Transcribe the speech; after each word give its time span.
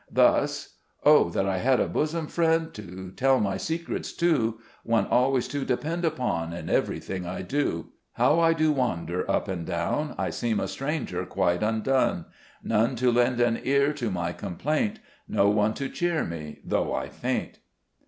Thus: 0.11 0.77
"Oh, 1.03 1.29
that 1.29 1.45
I 1.45 1.59
had 1.59 1.79
a 1.79 1.87
bosom 1.87 2.25
friend, 2.25 2.73
To 2.73 3.11
tell 3.15 3.39
my 3.39 3.57
secrets 3.57 4.13
to, 4.13 4.57
204 4.57 4.59
SKETCHES 4.59 4.59
OF 4.59 4.61
SLAVE 4.63 4.81
LIFE. 5.05 5.11
One 5.11 5.19
always 5.19 5.47
to 5.49 5.63
depend 5.63 6.05
upon 6.05 6.53
In 6.53 6.69
everything 6.71 7.27
I 7.27 7.43
do!"" 7.43 7.89
How 8.13 8.39
I 8.39 8.53
do 8.53 8.71
wander, 8.71 9.29
up 9.29 9.47
and 9.47 9.63
down! 9.63 10.15
I 10.17 10.31
seem 10.31 10.59
a 10.59 10.67
stranger, 10.67 11.23
quite 11.27 11.61
undone; 11.61 12.25
None 12.63 12.95
to 12.95 13.11
lend 13.11 13.39
an 13.39 13.59
ear 13.63 13.93
to 13.93 14.09
my 14.09 14.33
complaint, 14.33 14.97
No 15.27 15.49
one 15.49 15.75
to 15.75 15.87
cheer 15.87 16.23
me, 16.25 16.61
though 16.65 16.95
I 16.95 17.07
faint." 17.07 17.59